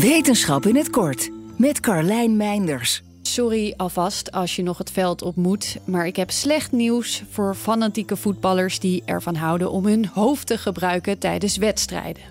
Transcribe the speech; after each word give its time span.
Wetenschap 0.00 0.66
in 0.66 0.76
het 0.76 0.90
kort 0.90 1.30
met 1.56 1.80
Carlijn 1.80 2.36
Meinders. 2.36 3.02
Sorry 3.22 3.74
alvast 3.76 4.32
als 4.32 4.56
je 4.56 4.62
nog 4.62 4.78
het 4.78 4.90
veld 4.90 5.22
op 5.22 5.36
moet, 5.36 5.76
maar 5.84 6.06
ik 6.06 6.16
heb 6.16 6.30
slecht 6.30 6.72
nieuws 6.72 7.22
voor 7.30 7.54
fanatieke 7.54 8.16
voetballers 8.16 8.78
die 8.78 9.02
ervan 9.04 9.34
houden 9.34 9.70
om 9.70 9.86
hun 9.86 10.06
hoofd 10.06 10.46
te 10.46 10.58
gebruiken 10.58 11.18
tijdens 11.18 11.56
wedstrijden. 11.56 12.22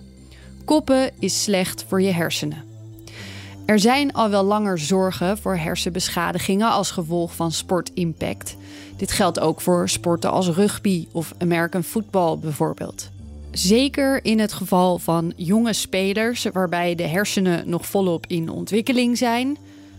Koppen 0.65 1.11
is 1.19 1.43
slecht 1.43 1.85
voor 1.87 2.01
je 2.01 2.11
hersenen. 2.11 2.63
Er 3.65 3.79
zijn 3.79 4.13
al 4.13 4.29
wel 4.29 4.43
langer 4.43 4.77
zorgen 4.77 5.37
voor 5.37 5.55
hersenbeschadigingen 5.55 6.69
als 6.69 6.91
gevolg 6.91 7.35
van 7.35 7.51
sportimpact. 7.51 8.55
Dit 8.97 9.11
geldt 9.11 9.39
ook 9.39 9.61
voor 9.61 9.89
sporten 9.89 10.31
als 10.31 10.47
rugby 10.47 11.07
of 11.11 11.33
American 11.37 11.83
football 11.83 12.37
bijvoorbeeld. 12.37 13.09
Zeker 13.51 14.25
in 14.25 14.39
het 14.39 14.53
geval 14.53 14.97
van 14.97 15.33
jonge 15.35 15.73
spelers 15.73 16.43
waarbij 16.53 16.95
de 16.95 17.07
hersenen 17.07 17.69
nog 17.69 17.85
volop 17.85 18.25
in 18.27 18.49
ontwikkeling 18.49 19.17
zijn, 19.17 19.57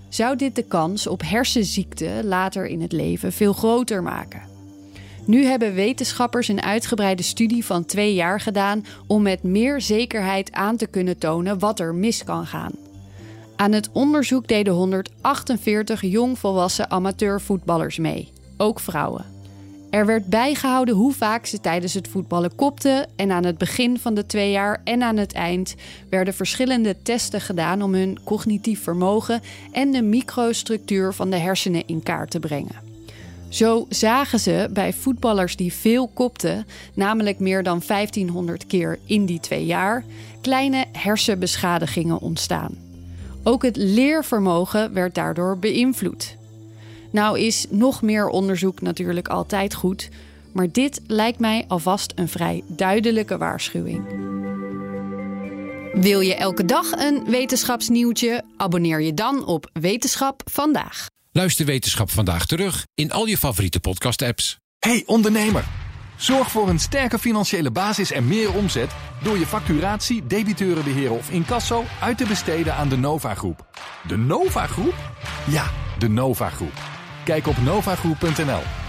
zou 0.08 0.36
dit 0.36 0.56
de 0.56 0.62
kans 0.62 1.06
op 1.06 1.22
hersenziekte 1.22 2.20
later 2.24 2.66
in 2.66 2.80
het 2.80 2.92
leven 2.92 3.32
veel 3.32 3.52
groter 3.52 4.02
maken. 4.02 4.42
Nu 5.24 5.44
hebben 5.44 5.74
wetenschappers 5.74 6.48
een 6.48 6.62
uitgebreide 6.62 7.22
studie 7.22 7.64
van 7.64 7.84
twee 7.84 8.14
jaar 8.14 8.41
gedaan 8.41 8.84
om 9.06 9.22
met 9.22 9.42
meer 9.42 9.80
zekerheid 9.80 10.52
aan 10.52 10.77
te 10.77 10.86
kunnen 10.86 11.19
tonen 11.19 11.58
wat 11.58 11.80
er 11.80 11.94
mis 11.94 12.24
kan 12.24 12.46
gaan. 12.46 12.72
Aan 13.56 13.72
het 13.72 13.91
onderzoek 13.92 14.48
deden 14.48 14.72
148 14.72 16.02
jongvolwassen 16.02 16.91
amateurvoetballers 16.91 17.98
mee, 17.98 18.32
ook 18.56 18.80
vrouwen. 18.80 19.39
Er 19.90 20.06
werd 20.06 20.26
bijgehouden 20.26 20.94
hoe 20.94 21.12
vaak 21.12 21.46
ze 21.46 21.60
tijdens 21.60 21.94
het 21.94 22.08
voetballen 22.08 22.54
kopten 22.54 23.06
en 23.16 23.30
aan 23.30 23.44
het 23.44 23.58
begin 23.58 23.98
van 23.98 24.14
de 24.14 24.26
twee 24.26 24.50
jaar 24.50 24.80
en 24.84 25.02
aan 25.02 25.16
het 25.16 25.32
eind 25.32 25.74
werden 26.10 26.34
verschillende 26.34 26.96
testen 27.02 27.40
gedaan 27.40 27.82
om 27.82 27.94
hun 27.94 28.18
cognitief 28.24 28.82
vermogen 28.82 29.41
en 29.72 29.91
de 29.91 30.02
microstructuur 30.02 31.12
van 31.12 31.30
de 31.30 31.36
hersenen 31.36 31.86
in 31.86 32.02
kaart 32.02 32.30
te 32.30 32.41
brengen. 32.41 32.88
Zo 33.48 33.86
zagen 33.88 34.41
ze 34.41 34.69
bij 34.72 34.92
voetballers 34.92 35.56
die 35.56 35.72
veel 35.72 36.08
kopten, 36.08 36.66
namelijk 36.94 37.38
meer 37.38 37.62
dan 37.62 37.82
1500 37.86 38.66
keer 38.66 38.98
in 39.04 39.27
die 39.27 39.41
twee 39.41 39.66
jaar, 39.66 40.04
kleine 40.41 40.84
hersenbeschadigingen 40.92 42.20
ontstaan. 42.20 42.78
Ook 43.42 43.62
het 43.62 43.77
leervermogen 43.77 44.92
werd 44.92 45.14
daardoor 45.14 45.58
beïnvloed. 45.58 46.38
Nou 47.11 47.39
is 47.39 47.66
nog 47.70 48.03
meer 48.03 48.28
onderzoek 48.28 48.80
natuurlijk 48.80 49.28
altijd 49.28 49.75
goed, 49.75 50.08
maar 50.53 50.72
dit 50.72 51.00
lijkt 51.06 51.39
mij 51.39 51.64
alvast 51.69 52.12
een 52.14 52.28
vrij 52.28 52.62
duidelijke 52.66 53.39
waarschuwing. 53.39 54.28
Wil 55.92 56.20
je 56.20 56.34
elke 56.34 56.64
dag 56.64 56.92
een 56.92 57.25
wetenschapsnieuwtje? 57.25 58.44
Abonneer 58.56 59.00
je 59.00 59.14
dan 59.14 59.47
op 59.47 59.70
Wetenschap 59.72 60.42
vandaag. 60.44 61.06
Luister 61.33 61.66
Wetenschap 61.66 62.11
vandaag 62.11 62.47
terug 62.47 62.86
in 62.94 63.12
al 63.12 63.27
je 63.27 63.38
favoriete 63.38 63.81
podcast-apps. 63.81 64.58
Hey 64.78 65.03
ondernemer, 65.06 65.64
zorg 66.16 66.50
voor 66.50 66.69
een 66.69 66.78
sterke 66.78 67.19
financiële 67.19 67.70
basis 67.70 68.12
en 68.12 68.28
meer 68.28 68.55
omzet 68.55 68.91
door 69.22 69.38
je 69.38 69.47
facturatie, 69.47 70.27
debiteurenbeheer 70.27 71.12
of 71.12 71.31
incasso 71.31 71.84
uit 72.00 72.19
te 72.19 72.25
besteden 72.25 72.75
aan 72.75 72.88
de 72.88 72.97
Nova 72.97 73.34
Groep. 73.34 73.66
De 74.08 74.16
Nova 74.16 74.66
Groep? 74.66 74.94
Ja, 75.48 75.70
de 75.98 76.08
Nova 76.08 76.48
Groep. 76.48 76.89
Kijk 77.31 77.47
op 77.47 77.61
novagroep.nl. 77.62 78.80